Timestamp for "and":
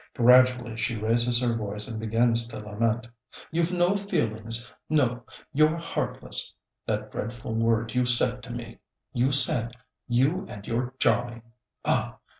1.87-1.99, 10.49-10.65